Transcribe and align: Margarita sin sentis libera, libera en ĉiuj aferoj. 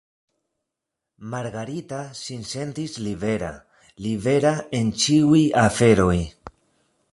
Margarita 1.33 1.99
sin 2.21 2.41
sentis 2.53 2.97
libera, 3.09 3.51
libera 4.07 4.57
en 4.81 4.93
ĉiuj 5.05 5.45
aferoj. 5.69 6.19